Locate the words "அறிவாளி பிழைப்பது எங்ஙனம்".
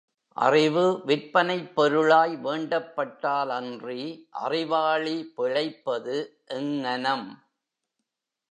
4.29-7.27